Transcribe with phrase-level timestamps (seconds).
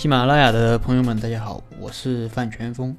[0.00, 2.96] 喜马拉雅的朋友们，大家好，我是范全峰。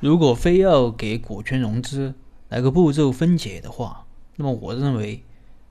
[0.00, 2.14] 如果非要给股权融资
[2.48, 4.06] 来个步骤分解的话，
[4.36, 5.22] 那么我认为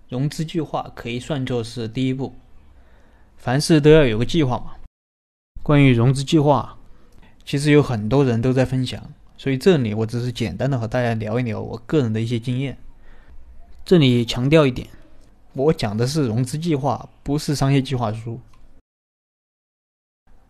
[0.07, 2.35] 融资计划可以算作是第一步。
[3.37, 4.73] 凡事都要有个计划嘛。
[5.63, 6.77] 关于融资计划，
[7.43, 9.01] 其实有很多人都在分享，
[9.39, 12.77] 所以这里我只是简单的和大家聊一聊我个人的一些经验。
[13.83, 14.87] 这里强调一点，
[15.53, 18.39] 我讲的是融资计划，不是商业计划书。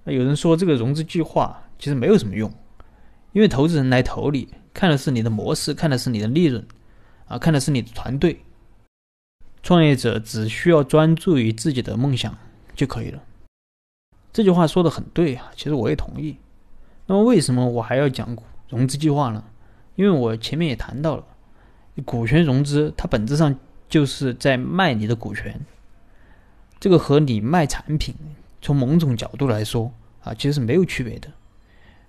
[0.05, 2.49] 那有人说这个融资计划其实没有什么用，
[3.33, 6.65] 因为投资人来投你，看的是你的模式，看的是你的利润，
[7.27, 8.39] 啊，看的是你的团队。
[9.61, 12.37] 创业者只需要专注于自己的梦想
[12.75, 13.21] 就可以了。
[14.31, 16.37] 这句话说的很对啊，其实我也同意。
[17.07, 18.37] 那么为什么我还要讲
[18.69, 19.43] 融资计划呢？
[19.95, 21.23] 因为我前面也谈到了。
[22.03, 23.55] 股权融资，它本质上
[23.87, 25.59] 就是在卖你的股权。
[26.79, 28.13] 这个和你卖产品，
[28.65, 29.93] 从某种角度来说
[30.23, 31.31] 啊，其实是没有区别的。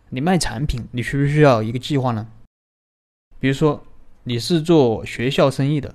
[0.08, 2.28] 你卖产品，你需不需要一个计划呢？
[3.38, 3.84] 比如说，
[4.24, 5.94] 你是做学校生意的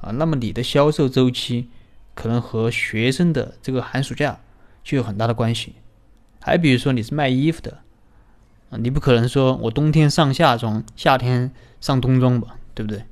[0.00, 1.68] 啊，那么你的销售周期
[2.12, 4.40] 可能和学生的这个寒暑假
[4.82, 5.76] 就有很大的关系。
[6.40, 7.78] 还比如说，你是卖衣服的
[8.70, 13.04] 啊，你不可能说我冬天上夏装，夏天上冬装吧，对不对？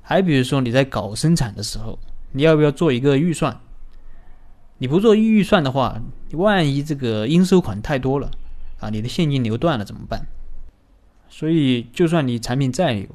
[0.00, 1.98] 还比如说你在搞生产的时候，
[2.32, 3.60] 你要不要做一个预算？
[4.84, 5.98] 你不做预算的话，
[6.32, 8.30] 万一这个应收款太多了
[8.80, 10.26] 啊，你的现金流断了怎么办？
[11.30, 13.08] 所以，就算你产品再牛，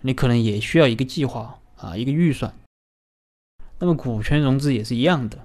[0.00, 2.54] 你可能也需要一个计划啊，一个预算。
[3.78, 5.38] 那么股权融资也是一样的，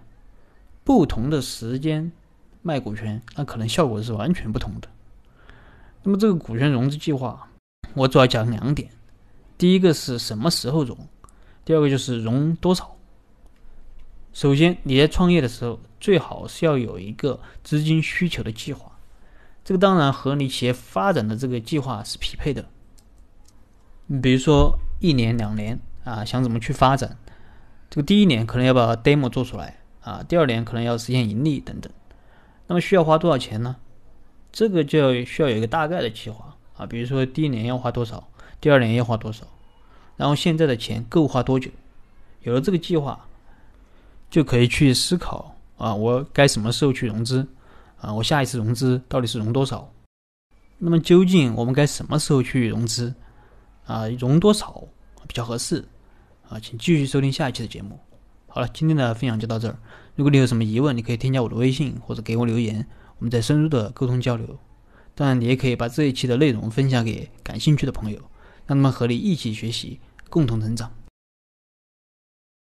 [0.86, 2.10] 不同的时间
[2.62, 4.88] 卖股权，那可能效果是完全不同的。
[6.04, 7.50] 那么这个股权融资计划，
[7.96, 8.90] 我主要讲两点。
[9.58, 10.98] 第一个是什么时候融，
[11.66, 12.95] 第二个就是融多少。
[14.36, 19.00] 首先，你在创业的时候，最好是要有一个资金需求的计划，
[19.64, 22.66] 这个当然和你企业发展的这个计划是匹配的。
[24.08, 27.18] 你比如说一年两年啊，想怎么去发展，
[27.90, 31.90] 这个第一年可能要把 demo 做出来啊，第二年可能要实现盈利等等。
[32.68, 33.78] 那么需要花多少钱呢？
[34.52, 38.28] 这个就要需要有一个大概的计划啊，比如说第一年要花多少。
[38.60, 39.48] 第二年要花多少？
[40.18, 41.72] 然后现在的钱够花多久？
[42.42, 43.30] 有了这个计划，
[44.30, 47.48] 就可以去思考啊，我该什么时候去融资？
[47.98, 49.92] 啊，我下一次融资到底是融多少？
[50.78, 53.14] 那么究竟我们该什么时候去融资？
[53.86, 54.84] 啊，融多少
[55.28, 55.86] 比较合适？
[56.50, 58.00] 啊，请继续收听下一期的节目。
[58.48, 59.78] 好了，今天的分享就到这儿。
[60.16, 62.86] 如果你有什么疑问，你可以添加我的微信或者给我留言，
[63.18, 64.58] 我们再深入的沟通交流。
[65.14, 68.20] 当然，你也可以把这一期的内容分享给感兴趣的朋友。
[68.68, 70.00] 让他们和你一起学习，
[70.30, 70.92] 共同成长。